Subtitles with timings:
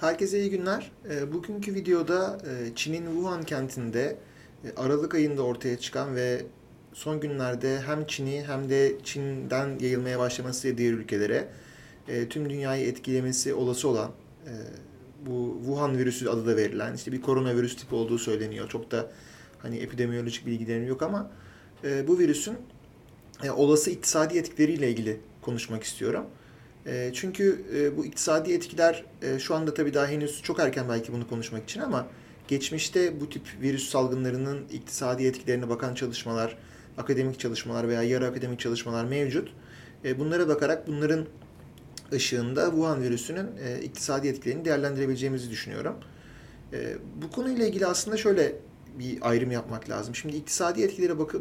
[0.00, 0.90] Herkese iyi günler.
[1.10, 4.16] E, bugünkü videoda e, Çin'in Wuhan kentinde
[4.64, 6.46] e, Aralık ayında ortaya çıkan ve
[6.92, 11.48] son günlerde hem Çin'i hem de Çin'den yayılmaya başlaması diğer ülkelere
[12.30, 14.10] tüm dünyayı etkilemesi olası olan
[15.26, 18.68] bu Wuhan virüsü adı da verilen işte bir koronavirüs tipi olduğu söyleniyor.
[18.68, 19.10] Çok da
[19.58, 21.30] hani epidemiyolojik bilgilerim yok ama
[22.08, 22.56] bu virüsün
[23.56, 26.24] olası iktisadi etkileriyle ilgili konuşmak istiyorum.
[26.86, 31.12] E, çünkü e, bu iktisadi etkiler e, şu anda tabii daha henüz çok erken belki
[31.12, 32.06] bunu konuşmak için ama
[32.48, 36.58] geçmişte bu tip virüs salgınlarının iktisadi etkilerine bakan çalışmalar,
[36.98, 39.52] akademik çalışmalar veya yarı akademik çalışmalar mevcut.
[40.04, 41.26] E, bunlara bakarak bunların
[42.12, 45.94] ışığında Wuhan virüsünün e, iktisadi etkilerini değerlendirebileceğimizi düşünüyorum.
[46.72, 48.56] E, bu konuyla ilgili aslında şöyle
[48.98, 50.14] bir ayrım yapmak lazım.
[50.14, 51.34] Şimdi iktisadi etkilere bak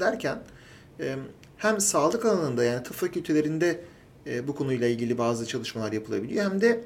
[0.00, 0.38] derken
[1.00, 1.16] e,
[1.56, 3.80] hem sağlık alanında yani tıp fakültelerinde
[4.26, 6.50] e, bu konuyla ilgili bazı çalışmalar yapılabiliyor.
[6.50, 6.84] Hem de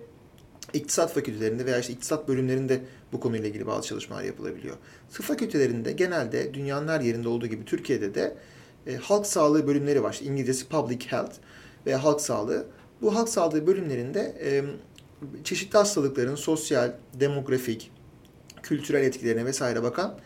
[0.72, 2.80] iktisat fakültelerinde veya işte iktisat bölümlerinde
[3.12, 4.76] bu konuyla ilgili bazı çalışmalar yapılabiliyor.
[5.12, 8.36] Tıp fakültelerinde genelde dünyanın her yerinde olduğu gibi Türkiye'de de
[8.86, 10.12] e, halk sağlığı bölümleri var.
[10.12, 11.34] İşte İngilizcesi public health
[11.86, 12.66] veya halk sağlığı.
[13.02, 14.64] Bu halk sağlığı bölümlerinde e,
[15.44, 17.90] çeşitli hastalıkların sosyal, demografik,
[18.62, 20.18] kültürel etkilerine vesaire bakan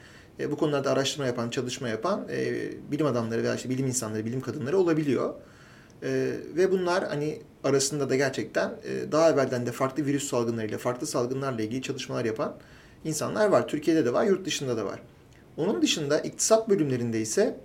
[0.50, 2.28] bu konularda araştırma yapan, çalışma yapan
[2.90, 5.34] bilim adamları veya işte bilim insanları, bilim kadınları olabiliyor.
[6.02, 11.06] E, ve bunlar hani arasında da gerçekten e, daha evvelden de farklı virüs salgınlarıyla, farklı
[11.06, 12.56] salgınlarla ilgili çalışmalar yapan
[13.04, 13.68] insanlar var.
[13.68, 15.00] Türkiye'de de var, yurt dışında da var.
[15.56, 17.56] Onun dışında iktisat bölümlerinde ise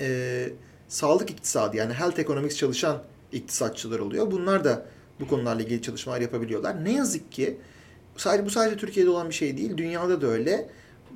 [0.00, 0.48] e,
[0.88, 4.30] sağlık iktisadı yani health economics çalışan iktisatçılar oluyor.
[4.30, 4.86] Bunlar da
[5.20, 6.84] bu konularla ilgili çalışmalar yapabiliyorlar.
[6.84, 7.58] Ne yazık ki
[8.16, 10.68] sadece bu sadece Türkiye'de olan bir şey değil, dünyada da öyle.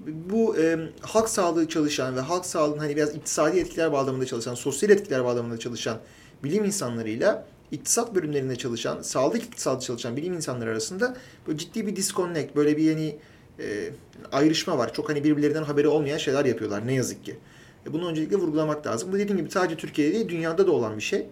[0.06, 4.91] Bu e, halk sağlığı çalışan ve halk sağlığının hani biraz iktisadi etkiler bağlamında çalışan, sosyal
[4.91, 5.98] etkiler bağlamında çalışan
[6.44, 12.56] bilim insanlarıyla iktisat bölümlerinde çalışan, sağlık iktisadı çalışan bilim insanları arasında böyle ciddi bir disconnect,
[12.56, 13.16] böyle bir yani
[13.58, 13.91] e,
[14.33, 14.92] ayrışma var.
[14.92, 17.38] Çok hani birbirlerinden haberi olmayan şeyler yapıyorlar ne yazık ki.
[17.86, 19.12] E, bunu öncelikle vurgulamak lazım.
[19.12, 21.27] Bu dediğim gibi sadece Türkiye'de değil, dünyada da olan bir şey.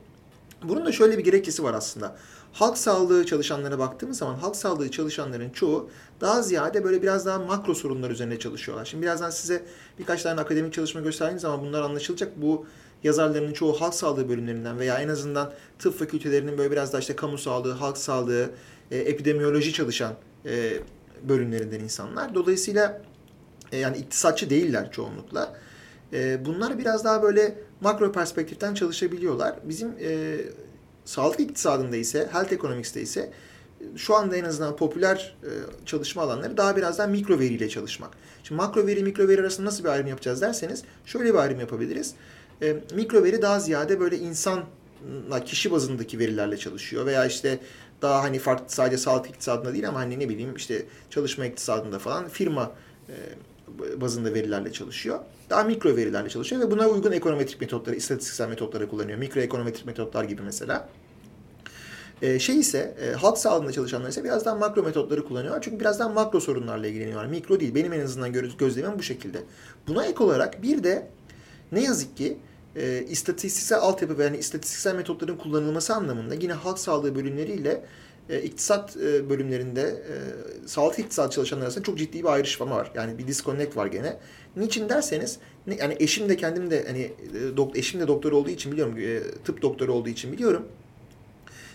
[0.63, 2.17] Bunun da şöyle bir gerekçesi var aslında.
[2.53, 7.75] Halk sağlığı çalışanlara baktığımız zaman halk sağlığı çalışanların çoğu daha ziyade böyle biraz daha makro
[7.75, 8.85] sorunlar üzerine çalışıyorlar.
[8.85, 9.63] Şimdi birazdan size
[9.99, 12.33] birkaç tane akademik çalışma gösterdiğim zaman bunlar anlaşılacak.
[12.37, 12.67] Bu
[13.05, 17.39] yazarlarının çoğu halk sağlığı bölümlerinden veya en azından tıp fakültelerinin böyle biraz da işte kamu
[17.39, 18.51] sağlığı, halk sağlığı,
[18.91, 20.15] e, epidemiyoloji çalışan
[20.47, 20.73] e,
[21.23, 22.35] bölümlerinden insanlar.
[22.35, 23.03] Dolayısıyla
[23.73, 25.57] e, yani iktisatçı değiller çoğunlukla.
[26.13, 29.55] E, bunlar biraz daha böyle makro perspektiften çalışabiliyorlar.
[29.65, 30.37] Bizim e,
[31.05, 33.33] sağlık iktisadında ise, health economics'te ise
[33.97, 35.51] şu anda en azından popüler e,
[35.87, 38.11] çalışma alanları daha biraz daha mikro veriyle çalışmak.
[38.45, 42.15] Şimdi makro veri, mikro veri arasında nasıl bir ayrım yapacağız derseniz şöyle bir ayrım yapabiliriz.
[42.63, 44.65] E, mikro veri daha ziyade böyle insan
[45.45, 47.59] kişi bazındaki verilerle çalışıyor veya işte
[48.03, 52.29] daha hani farklı sadece sağlık iktisadında değil ama hani ne bileyim işte çalışma iktisadında falan
[52.29, 52.73] firma
[53.09, 53.15] e,
[54.01, 55.19] bazında verilerle çalışıyor.
[55.51, 59.19] Daha mikro verilerle çalışıyor ve buna uygun ekonometrik metotları, istatistiksel metotları kullanıyor.
[59.19, 60.89] Mikro ekonometrik metotlar gibi mesela.
[62.23, 65.63] E, şey ise e, halk sağlığında çalışanlar ise biraz daha makro metotları kullanıyorlar.
[65.63, 67.27] Çünkü biraz daha makro sorunlarla ilgileniyorlar.
[67.27, 67.75] Mikro değil.
[67.75, 69.43] Benim en azından gözlemim bu şekilde.
[69.87, 71.07] Buna ek olarak bir de
[71.73, 72.39] ne yazık ki
[72.77, 77.85] e, istatistiksel altyapı ve yani istatistiksel metotların kullanılması anlamında yine halk sağlığı bölümleriyle
[78.29, 82.93] e, iktisat e, bölümlerinde e, sağlık iktisat çalışanlar arasında çok ciddi bir ayrışma var.
[82.95, 84.17] Yani bir disconnect var gene.
[84.57, 88.51] Niçin derseniz ne, yani eşim de kendim de hani e, dok, eşim de doktor olduğu
[88.51, 90.69] için biliyorum e, tıp doktoru olduğu için biliyorum.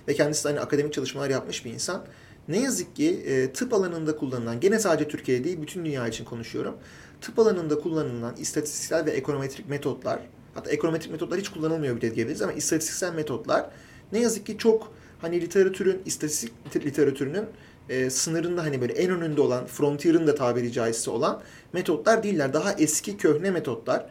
[0.08, 2.06] Ve kendisi de hani akademik çalışmalar yapmış bir insan.
[2.48, 6.76] Ne yazık ki e, tıp alanında kullanılan, gene sadece Türkiye değil bütün dünya için konuşuyorum.
[7.24, 10.20] Tıp alanında kullanılan istatistiksel ve ekonometrik metotlar
[10.54, 13.70] Hatta ekonometrik metotlar hiç kullanılmıyor bile diyebiliriz ama istatistiksel metotlar
[14.12, 17.46] ne yazık ki çok hani literatürün, istatistik literatürünün
[17.90, 21.42] e, sınırında hani böyle en önünde olan, frontier'ın da tabiri caizse olan
[21.74, 22.54] metotlar değiller.
[22.54, 24.06] Daha eski köhne metotlar.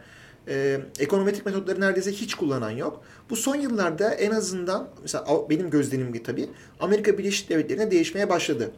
[0.47, 3.03] E, ekonometrik metotları neredeyse hiç kullanan yok.
[3.29, 6.49] Bu son yıllarda en azından mesela benim gözlemim gibi tabii
[6.79, 8.71] Amerika Birleşik Devletleri'ne değişmeye başladı.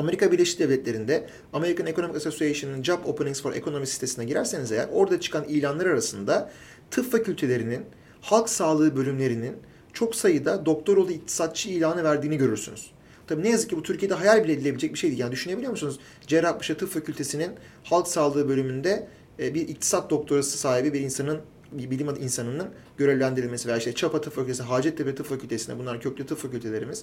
[0.00, 5.44] Amerika Birleşik Devletleri'nde American Economic Association'ın Job Openings for Economy sitesine girerseniz eğer orada çıkan
[5.44, 6.50] ilanlar arasında
[6.90, 7.82] tıp fakültelerinin,
[8.20, 9.56] halk sağlığı bölümlerinin
[9.92, 12.90] çok sayıda doktoralı iktisatçı ilanı verdiğini görürsünüz.
[13.26, 15.20] Tabii ne yazık ki bu Türkiye'de hayal bile edilebilecek bir şey değil.
[15.20, 15.98] Yani düşünebiliyor musunuz?
[16.26, 17.50] Cerrahpaşa Tıp Fakültesi'nin
[17.84, 19.08] halk sağlığı bölümünde
[19.38, 21.40] e, bir iktisat doktorası sahibi bir insanın
[21.72, 27.02] bilim insanının görevlendirilmesi veya işte Çapa Tıp Fakültesi, Hacettepe Tıp Fakültesi'nde bunlar köklü tıp fakültelerimiz.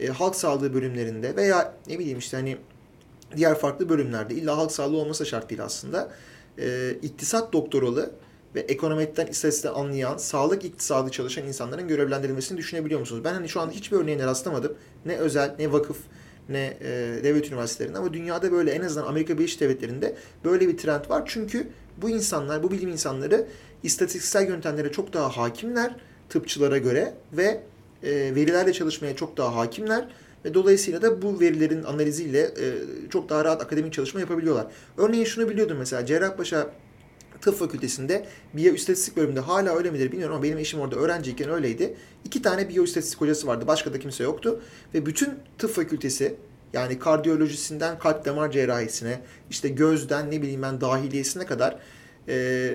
[0.00, 2.56] E, halk sağlığı bölümlerinde veya ne bileyim işte hani
[3.36, 6.12] diğer farklı bölümlerde illa halk sağlığı olmasa şart değil aslında.
[6.58, 8.10] E, iktisat doktoralı
[8.54, 13.24] ve ekonomiden istatistikten anlayan, sağlık iktisadı çalışan insanların görevlendirilmesini düşünebiliyor musunuz?
[13.24, 14.74] Ben hani şu anda hiçbir örneğine rastlamadım.
[15.06, 15.98] Ne özel, ne vakıf
[16.48, 16.90] ne e,
[17.24, 21.22] devlet üniversitelerinde ama dünyada böyle en azından Amerika Birleşik Devletleri'nde böyle bir trend var.
[21.26, 23.46] Çünkü bu insanlar, bu bilim insanları
[23.82, 25.96] istatistiksel yöntemlere çok daha hakimler
[26.28, 27.60] tıpçılara göre ve
[28.02, 30.08] e, verilerle çalışmaya çok daha hakimler
[30.44, 32.74] ve dolayısıyla da bu verilerin analiziyle e,
[33.10, 34.66] çok daha rahat akademik çalışma yapabiliyorlar.
[34.96, 36.70] Örneğin şunu biliyordum mesela Cerrahpaşa
[37.40, 41.94] Tıp Fakültesi'nde biyoistatistik bölümünde hala öyle midir bilmiyorum ama benim eşim orada öğrenciyken öyleydi.
[42.24, 43.66] İki tane biyoistatistik hocası vardı.
[43.66, 44.60] Başka da kimse yoktu.
[44.94, 46.34] Ve bütün tıp fakültesi
[46.72, 49.20] yani kardiyolojisinden kalp damar cerrahisine,
[49.50, 51.78] işte gözden ne bileyim ben dahiliyesine kadar
[52.28, 52.74] e,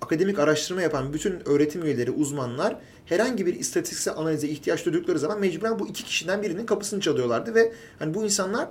[0.00, 2.76] akademik araştırma yapan bütün öğretim üyeleri, uzmanlar
[3.06, 7.72] herhangi bir istatistiksel analize ihtiyaç duydukları zaman mecburen bu iki kişiden birinin kapısını çalıyorlardı ve
[7.98, 8.68] hani bu insanlar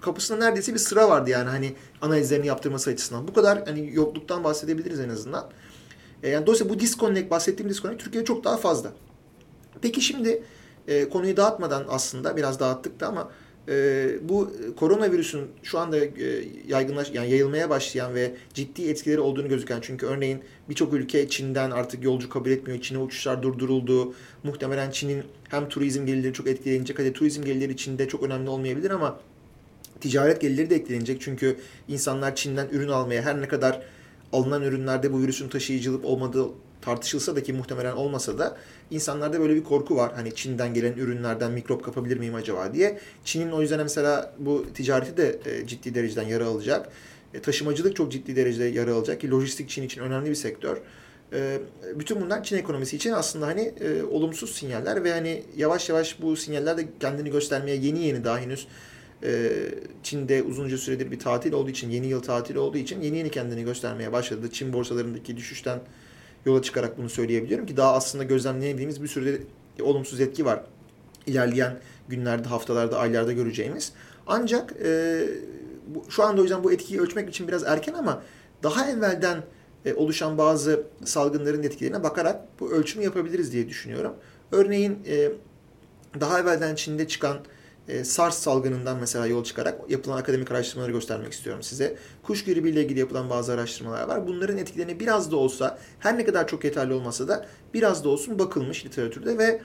[0.00, 3.28] kapısında neredeyse bir sıra vardı yani hani analizlerini yaptırması açısından.
[3.28, 5.50] Bu kadar hani yokluktan bahsedebiliriz en azından.
[6.22, 8.92] E, yani dolayısıyla bu disconnect, bahsettiğim disconnect Türkiye'de çok daha fazla.
[9.82, 10.42] Peki şimdi
[10.88, 13.30] e, konuyu dağıtmadan aslında biraz dağıttık da ama
[13.68, 16.10] e, bu koronavirüsün şu anda e,
[16.68, 22.04] yaygınlaş yani yayılmaya başlayan ve ciddi etkileri olduğunu gözüken çünkü örneğin birçok ülke Çin'den artık
[22.04, 22.80] yolcu kabul etmiyor.
[22.80, 24.14] Çin'e uçuşlar durduruldu.
[24.44, 26.98] Muhtemelen Çin'in hem turizm gelirleri çok etkilenecek.
[26.98, 29.20] Hadi turizm gelirleri Çin'de çok önemli olmayabilir ama
[30.00, 31.20] ticaret gelirleri de etkilenecek.
[31.20, 31.56] Çünkü
[31.88, 33.82] insanlar Çin'den ürün almaya her ne kadar
[34.32, 36.46] alınan ürünlerde bu virüsün taşıyıcılık olmadığı
[36.86, 38.56] tartışılsa da ki muhtemelen olmasa da
[38.90, 40.12] insanlarda böyle bir korku var.
[40.14, 42.98] Hani Çin'den gelen ürünlerden mikrop kapabilir miyim acaba diye.
[43.24, 46.88] Çin'in o yüzden mesela bu ticareti de e, ciddi dereceden yara alacak.
[47.34, 50.76] E, taşımacılık çok ciddi derecede yara alacak ki lojistik Çin için önemli bir sektör.
[51.32, 51.58] E,
[51.94, 53.72] bütün bunlar Çin ekonomisi için aslında hani
[54.10, 58.66] olumsuz sinyaller ve hani yavaş yavaş bu sinyaller de kendini göstermeye yeni yeni daha henüz
[60.02, 63.64] Çin'de uzunca süredir bir tatil olduğu için, yeni yıl tatili olduğu için yeni yeni kendini
[63.64, 64.50] göstermeye başladı.
[64.52, 65.80] Çin borsalarındaki düşüşten
[66.46, 69.42] yola çıkarak bunu söyleyebiliyorum ki daha aslında gözlemleyemediğimiz bir sürü
[69.80, 70.60] olumsuz etki var.
[71.26, 71.78] İlerleyen
[72.08, 73.92] günlerde, haftalarda, aylarda göreceğimiz.
[74.26, 75.22] Ancak e,
[75.86, 78.22] bu, şu anda o yüzden bu etkiyi ölçmek için biraz erken ama
[78.62, 79.42] daha evvelden
[79.84, 84.12] e, oluşan bazı salgınların etkilerine bakarak bu ölçümü yapabiliriz diye düşünüyorum.
[84.52, 85.32] Örneğin e,
[86.20, 87.38] daha evvelden Çin'de çıkan
[87.88, 91.96] e, SARS salgınından mesela yol çıkarak yapılan akademik araştırmaları göstermek istiyorum size.
[92.22, 94.26] Kuş gribi ile ilgili yapılan bazı araştırmalar var.
[94.26, 98.38] Bunların etkilerini biraz da olsa her ne kadar çok yeterli olmasa da biraz da olsun
[98.38, 99.60] bakılmış literatürde ve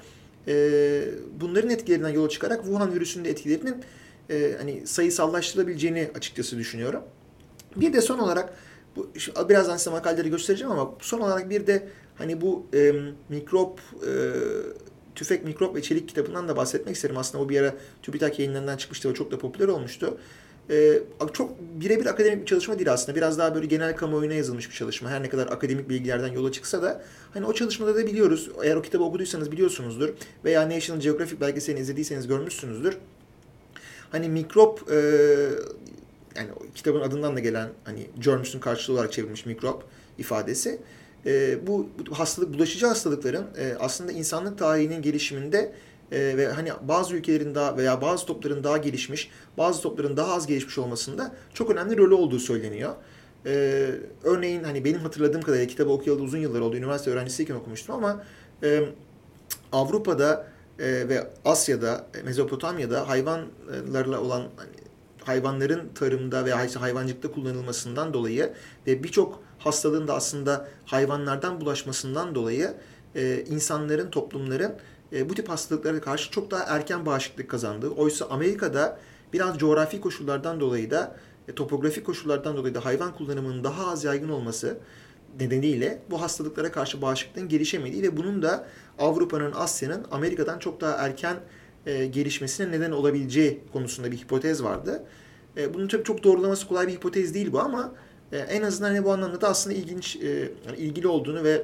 [0.47, 1.03] e,
[1.41, 3.83] bunların etkilerinden yola çıkarak Wuhan virüsünün de etkilerinin
[4.29, 7.03] e, hani sayısallaştırılabileceğini açıkçası düşünüyorum.
[7.75, 8.53] Bir de son olarak
[8.95, 9.09] bu
[9.49, 12.93] birazdan size makaleleri göstereceğim ama son olarak bir de hani bu e,
[13.29, 14.11] mikrop e,
[15.15, 17.17] Tüfek, Mikrop ve Çelik kitabından da bahsetmek isterim.
[17.17, 20.17] Aslında o bir ara TÜBİTAK yayınlarından çıkmıştı ve çok da popüler olmuştu.
[20.69, 20.99] Ee,
[21.33, 23.15] çok birebir akademik bir çalışma değil aslında.
[23.15, 25.09] Biraz daha böyle genel kamuoyuna yazılmış bir çalışma.
[25.09, 27.03] Her ne kadar akademik bilgilerden yola çıksa da
[27.33, 28.49] hani o çalışmada da biliyoruz.
[28.63, 30.09] Eğer o kitabı okuduysanız biliyorsunuzdur.
[30.45, 32.97] Veya National Geographic belgeselini izlediyseniz görmüşsünüzdür.
[34.11, 34.95] Hani mikrop e,
[36.35, 39.83] yani kitabın adından da gelen hani germs'ün karşılığı olarak çevrilmiş mikrop
[40.17, 40.79] ifadesi
[41.25, 45.73] e, bu, hastalık bulaşıcı hastalıkların e, aslında insanlık tarihinin gelişiminde
[46.11, 50.47] e, ve hani bazı ülkelerin daha veya bazı topların daha gelişmiş, bazı topların daha az
[50.47, 52.95] gelişmiş olmasında çok önemli rolü olduğu söyleniyor.
[53.45, 53.51] E,
[54.23, 56.75] örneğin hani benim hatırladığım kadarıyla kitabı okuyalı uzun yıllar oldu.
[56.75, 58.23] Üniversite öğrencisiyken okumuştum ama
[58.63, 58.83] e,
[59.71, 60.47] Avrupa'da
[60.79, 64.71] e, ve Asya'da, Mezopotamya'da hayvanlarla olan hani,
[65.23, 68.53] hayvanların tarımda veya hayvancılıkta kullanılmasından dolayı
[68.87, 72.73] ve birçok hastalığın da aslında hayvanlardan bulaşmasından dolayı
[73.15, 74.73] e, insanların, toplumların
[75.13, 77.89] e, bu tip hastalıklara karşı çok daha erken bağışıklık kazandığı.
[77.89, 78.99] Oysa Amerika'da
[79.33, 81.15] biraz coğrafi koşullardan dolayı da,
[81.47, 84.77] e, topografik koşullardan dolayı da hayvan kullanımının daha az yaygın olması
[85.39, 88.67] nedeniyle bu hastalıklara karşı bağışıklığın gelişemediği ve bunun da
[88.99, 91.37] Avrupa'nın, Asya'nın Amerika'dan çok daha erken
[91.85, 95.03] e, gelişmesine neden olabileceği konusunda bir hipotez vardı.
[95.57, 97.93] E, bunun tabii çok doğrulaması kolay bir hipotez değil bu ama
[98.31, 101.63] e, en azından hani bu anlamda da aslında ilginç, e, ilgili olduğunu ve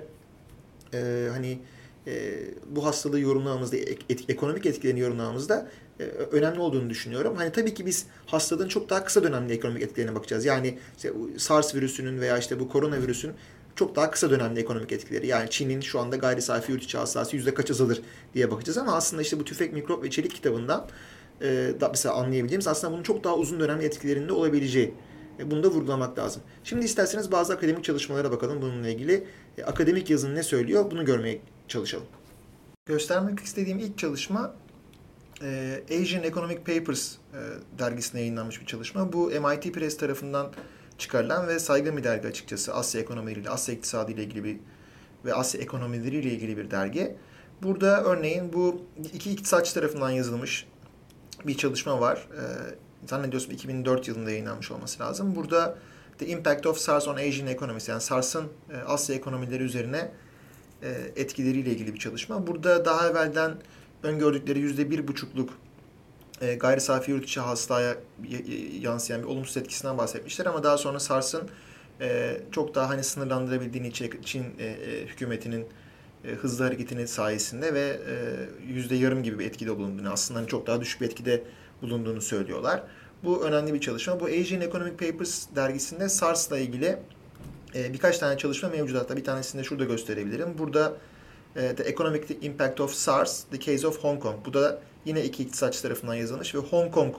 [0.93, 1.59] e, hani
[2.07, 2.33] e,
[2.69, 5.69] bu hastalığı yorumlamamızda, et, ekonomik etkilerini yorumlamamızda
[5.99, 7.35] e, önemli olduğunu düşünüyorum.
[7.35, 10.45] Hani tabii ki biz hastalığın çok daha kısa dönemli ekonomik etkilerine bakacağız.
[10.45, 13.31] Yani işte SARS virüsünün veya işte bu koronavirüsün
[13.75, 15.27] çok daha kısa dönemli ekonomik etkileri.
[15.27, 18.01] Yani Çin'in şu anda gayri safi yurt içi hasılası yüzde kaç azalır
[18.33, 20.87] diye bakacağız ama aslında işte bu tüfek, mikrop ve çelik kitabından
[21.41, 24.93] e, da mesela anlayabildiğimiz aslında bunun çok daha uzun dönemli etkilerinde olabileceği
[25.39, 26.41] e, bunu da vurgulamak lazım.
[26.63, 29.27] Şimdi isterseniz bazı akademik çalışmalara bakalım bununla ilgili.
[29.57, 32.05] E, akademik yazın ne söylüyor bunu görmeye çalışalım.
[32.85, 34.55] Göstermek istediğim ilk çalışma
[35.41, 37.15] e, Asian Economic Papers
[37.79, 39.13] dergisine yayınlanmış bir çalışma.
[39.13, 40.51] Bu MIT Press tarafından
[40.97, 42.73] çıkarılan ve saygın bir dergi açıkçası.
[42.73, 44.57] Asya ekonomileriyle, Asya iktisadı ile ilgili bir
[45.25, 47.15] ve Asya ekonomileriyle ilgili bir dergi.
[47.63, 48.81] Burada örneğin bu
[49.13, 50.67] iki iktisatçı tarafından yazılmış
[51.45, 52.27] bir çalışma var.
[53.07, 55.35] Zannediyorsam 2004 yılında yayınlanmış olması lazım.
[55.35, 55.77] Burada
[56.17, 60.11] The Impact of SARS on Asian Economies yani SARS'ın e, Asya ekonomileri üzerine
[60.83, 62.47] e, etkileriyle ilgili bir çalışma.
[62.47, 63.55] Burada daha evvelden
[64.03, 65.49] öngördükleri yüzde bir buçukluk
[66.41, 67.95] e, gayri safi yurt içi hasılaya
[68.81, 71.49] yansıyan bir olumsuz etkisinden bahsetmişler ama daha sonra SARS'ın
[72.01, 75.65] e, çok daha hani sınırlandırabildiğini Çin, e, e, hükümetinin
[76.25, 78.13] e, hızlı hareketini sayesinde ve e,
[78.67, 81.43] yüzde yarım gibi bir etkide bulunduğunu aslında hani çok daha düşük bir etkide
[81.81, 82.83] bulunduğunu söylüyorlar.
[83.23, 84.19] Bu önemli bir çalışma.
[84.19, 86.97] Bu Asian Economic Papers dergisinde SARS'la ilgili
[87.75, 88.97] e, birkaç tane çalışma mevcut.
[88.97, 90.57] Hatta bir tanesini de şurada gösterebilirim.
[90.57, 90.93] Burada
[91.55, 94.35] e, The Economic Impact of SARS, The Case of Hong Kong.
[94.45, 97.15] Bu da yine iki iktisatçı tarafından yazılmış ve Hong Kong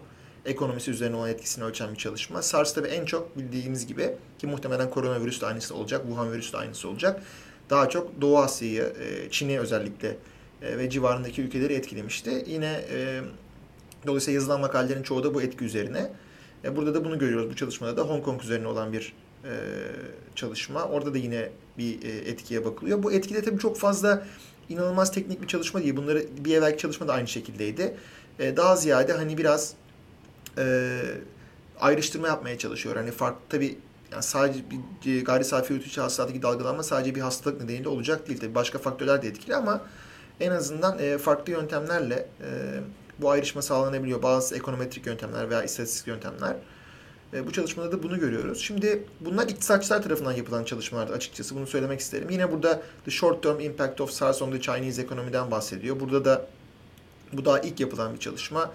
[0.46, 2.42] ekonomisi üzerine olan etkisini ölçen bir çalışma.
[2.42, 6.56] SARS tabi en çok bildiğimiz gibi ki muhtemelen koronavirüs de aynısı olacak, Wuhan virüsü de
[6.56, 7.22] aynısı olacak.
[7.70, 10.16] Daha çok Doğu Asya'yı, e, Çin'i özellikle
[10.62, 12.44] e, ve civarındaki ülkeleri etkilemişti.
[12.46, 13.20] Yine e,
[14.06, 16.12] dolayısıyla yazılan makalelerin çoğu da bu etki üzerine.
[16.76, 17.50] Burada da bunu görüyoruz.
[17.50, 19.14] Bu çalışmada da Hong Kong üzerine olan bir
[20.34, 20.84] çalışma.
[20.84, 23.02] Orada da yine bir etkiye bakılıyor.
[23.02, 24.26] Bu etkide tabii çok fazla
[24.68, 25.96] inanılmaz teknik bir çalışma değil.
[25.96, 27.94] Bunları bir evvelki çalışma da aynı şekildeydi.
[28.38, 29.74] Daha ziyade hani biraz
[31.80, 32.96] ayrıştırma yapmaya çalışıyor.
[32.96, 33.78] Hani farklı tabii
[34.12, 34.60] yani sadece
[35.04, 38.40] bir gayri safi içi hastalıktaki dalgalanma sadece bir hastalık nedeniyle olacak değil.
[38.40, 39.82] Tabii başka faktörler de etkili ama
[40.40, 42.48] en azından e, farklı yöntemlerle e,
[43.20, 44.22] bu ayrışma sağlanabiliyor.
[44.22, 46.56] Bazı ekonometrik yöntemler veya istatistik yöntemler.
[47.32, 48.60] E, bu çalışmada da bunu görüyoruz.
[48.60, 51.56] Şimdi bunlar iktisatçılar tarafından yapılan çalışmalardı açıkçası.
[51.56, 52.30] Bunu söylemek isterim.
[52.30, 56.00] Yine burada The Short Term Impact of SARS on the Chinese Economy'den bahsediyor.
[56.00, 56.46] Burada da
[57.32, 58.70] bu daha ilk yapılan bir çalışma.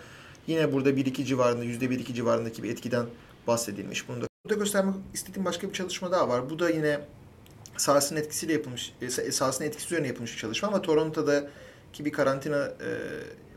[0.47, 3.05] Yine burada 1-2 civarında, %1-2 civarındaki bir etkiden
[3.47, 4.09] bahsedilmiş.
[4.09, 6.49] Bunu da Burada göstermek istediğim başka bir çalışma daha var.
[6.49, 6.99] Bu da yine
[7.77, 12.89] SARS'ın etkisiyle yapılmış, e, SARS'ın etkisi üzerine yapılmış bir çalışma ama Toronto'daki bir karantina e,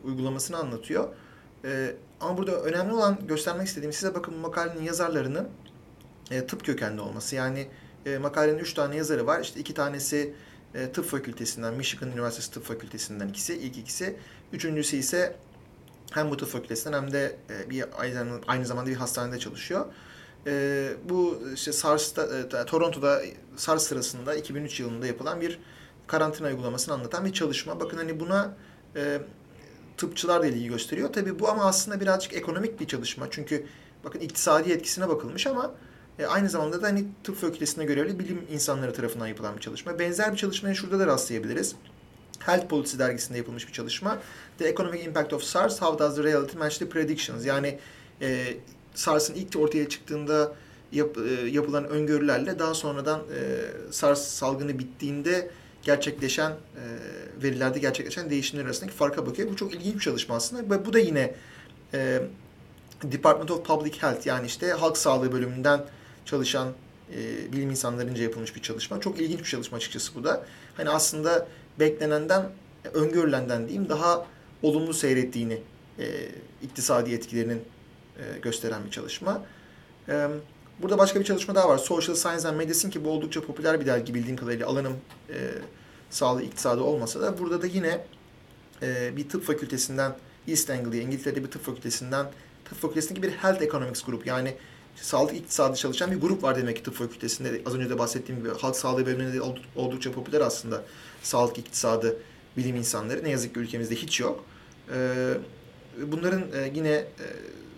[0.05, 1.09] uygulamasını anlatıyor.
[1.65, 5.49] E, ama burada önemli olan göstermek istediğim size bakın bu makalenin yazarlarının
[6.31, 7.37] e, tıp kökenli olması.
[7.37, 7.69] Yani
[8.07, 9.41] e, makalenin üç tane yazarı var.
[9.41, 10.35] İşte iki tanesi
[10.75, 14.17] e, tıp fakültesinden, Michigan Üniversitesi Tıp Fakültesinden ikisi, ilk ikisi.
[14.53, 15.37] Üçüncüsü ise
[16.11, 19.87] hem bu tıp fakültesinden hem de e, bir aynı, aynı zamanda bir hastanede çalışıyor.
[20.47, 23.23] E, bu işte SARS'ta, e, Toronto'da
[23.57, 25.59] SARS sırasında 2003 yılında yapılan bir
[26.07, 27.81] karantina uygulamasını anlatan bir çalışma.
[27.81, 28.57] Bakın hani buna
[28.97, 29.21] e,
[29.97, 31.13] tıpçılar da ilgi gösteriyor.
[31.13, 33.27] Tabii bu ama aslında birazcık ekonomik bir çalışma.
[33.31, 33.67] Çünkü
[34.05, 35.75] bakın iktisadi etkisine bakılmış ama
[36.19, 39.99] e, aynı zamanda da hani tıp fakültesine görevli bilim insanları tarafından yapılan bir çalışma.
[39.99, 41.75] Benzer bir çalışmayı şurada da rastlayabiliriz.
[42.39, 44.19] Health Policy dergisinde yapılmış bir çalışma.
[44.59, 47.47] The Economic Impact of SARS, How Does the Reality Match the Predictions?
[47.47, 47.79] Yani
[48.21, 48.55] e,
[48.95, 50.53] SARS'ın ilk ortaya çıktığında
[50.93, 55.51] yap, e, yapılan öngörülerle daha sonradan e, SARS salgını bittiğinde
[55.87, 56.85] gerçekleşen e,
[57.43, 59.49] verilerde gerçekleşen değişimler arasındaki farka bakıyor.
[59.51, 61.35] Bu çok ilginç bir çalışma aslında ve bu da yine
[61.95, 62.23] e,
[63.03, 65.81] Department of Public Health yani işte halk sağlığı bölümünden
[66.25, 66.69] çalışan
[67.13, 69.01] e, bilim insanlarınca yapılmış bir çalışma.
[69.01, 70.45] Çok ilginç bir çalışma açıkçası bu da.
[70.77, 71.49] Hani aslında
[71.81, 72.43] beklenenden,
[72.95, 74.27] öngörülenden diyeyim daha
[74.63, 75.59] olumlu seyrettiğini
[75.99, 76.05] e,
[76.63, 77.63] iktisadi etkilerinin
[78.19, 79.43] e, gösteren bir çalışma.
[80.09, 80.29] E,
[80.83, 81.79] burada başka bir çalışma daha var.
[81.79, 84.97] Social Science and Medicine ki bu oldukça popüler bir dergi bildiğim kadarıyla alanım
[85.29, 85.39] e,
[86.11, 88.07] sağlığı iktisadı olmasa da burada da yine
[88.83, 90.17] e, bir tıp fakültesinden
[90.49, 92.27] East Anglia, İngiltere'de bir tıp fakültesinden
[92.65, 94.55] tıp fakültesindeki bir Health Economics grup yani
[94.97, 97.63] sağlık iktisadı çalışan bir grup var demek ki tıp fakültesinde.
[97.67, 99.41] Az önce de bahsettiğim gibi halk sağlığı bölümünde
[99.77, 100.83] oldukça popüler aslında
[101.23, 102.17] sağlık iktisadı
[102.57, 103.25] bilim insanları.
[103.25, 104.45] Ne yazık ki ülkemizde hiç yok.
[106.03, 106.43] Bunların
[106.75, 107.05] yine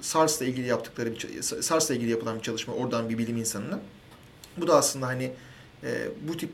[0.00, 3.80] SARS'la ilgili yaptıkları SARS'la ilgili yapılan bir çalışma oradan bir bilim insanının.
[4.56, 5.32] Bu da aslında hani
[5.84, 6.50] e, bu tip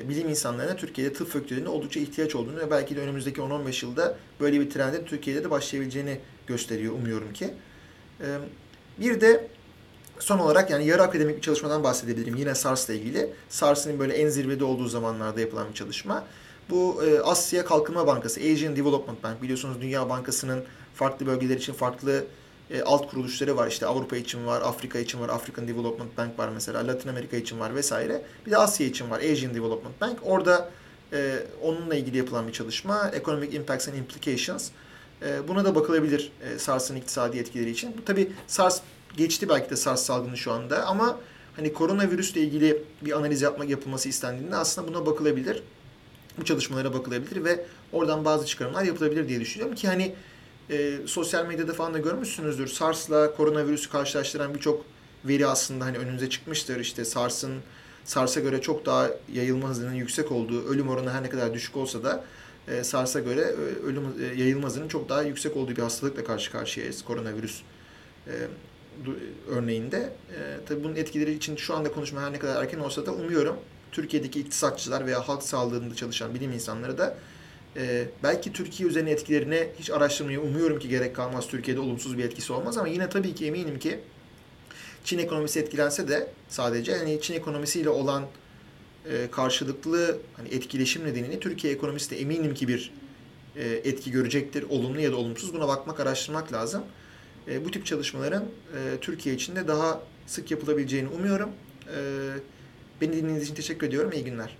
[0.00, 4.16] e, bilim insanlarına Türkiye'de tıp fakültelerinde oldukça ihtiyaç olduğunu ve belki de önümüzdeki 10-15 yılda
[4.40, 7.54] böyle bir trendin Türkiye'de de başlayabileceğini gösteriyor umuyorum ki.
[8.20, 8.26] E,
[9.00, 9.48] bir de
[10.18, 13.32] son olarak yani yarı akademik bir çalışmadan bahsedebilirim yine SARS'la ilgili.
[13.48, 16.24] SARS'ın böyle en zirvede olduğu zamanlarda yapılan bir çalışma.
[16.70, 20.64] Bu e, Asya Kalkınma Bankası, Asian Development Bank biliyorsunuz Dünya Bankası'nın
[20.94, 22.24] farklı bölgeler için farklı
[22.70, 23.68] e, alt kuruluşları var.
[23.68, 27.60] İşte Avrupa için var, Afrika için var, African Development Bank var mesela, Latin Amerika için
[27.60, 28.22] var vesaire.
[28.46, 30.18] Bir de Asya için var, Asian Development Bank.
[30.22, 30.70] Orada
[31.12, 34.70] e, onunla ilgili yapılan bir çalışma, Economic Impacts and Implications.
[35.22, 37.94] E, buna da bakılabilir e, SARS'ın iktisadi etkileri için.
[37.98, 38.80] Bu tabi SARS
[39.16, 41.18] geçti belki de SARS salgını şu anda ama
[41.56, 45.62] hani koronavirüsle ilgili bir analiz yapmak yapılması istendiğinde aslında buna bakılabilir.
[46.38, 50.14] Bu çalışmalara bakılabilir ve oradan bazı çıkarımlar yapılabilir diye düşünüyorum ki hani
[50.70, 52.68] e, sosyal medyada falan da görmüşsünüzdür.
[52.68, 54.84] SARS'la koronavirüsü karşılaştıran birçok
[55.24, 56.80] veri aslında hani önünüze çıkmıştır.
[56.80, 57.52] İşte SARS'ın
[58.04, 62.04] SARS'a göre çok daha yayılma hızının yüksek olduğu, ölüm oranı her ne kadar düşük olsa
[62.04, 62.24] da
[62.68, 66.52] e, SARS'a göre e, ölüm e, yayılma hızının çok daha yüksek olduğu bir hastalıkla karşı
[66.52, 67.04] karşıyayız.
[67.04, 67.60] Koronavirüs
[68.26, 68.32] e,
[69.04, 69.96] du- örneğinde.
[69.96, 73.56] E, tabii bunun etkileri için şu anda konuşma her ne kadar erken olsa da umuyorum
[73.92, 77.16] Türkiye'deki iktisatçılar veya halk sağlığında çalışan bilim insanları da
[77.76, 81.46] e, belki Türkiye üzerine etkilerine hiç araştırmayı umuyorum ki gerek kalmaz.
[81.48, 84.00] Türkiye'de olumsuz bir etkisi olmaz ama yine tabii ki eminim ki
[85.04, 88.24] Çin ekonomisi etkilense de sadece hani Çin ekonomisiyle olan
[89.10, 92.92] e, karşılıklı hani etkileşim nedeniyle Türkiye ekonomisi de eminim ki bir
[93.56, 94.64] e, etki görecektir.
[94.70, 95.54] Olumlu ya da olumsuz.
[95.54, 96.82] Buna bakmak, araştırmak lazım.
[97.48, 101.50] E, bu tip çalışmaların e, Türkiye için de daha sık yapılabileceğini umuyorum.
[101.86, 101.98] E,
[103.02, 104.12] beni dinlediğiniz için teşekkür ediyorum.
[104.12, 104.56] İyi günler.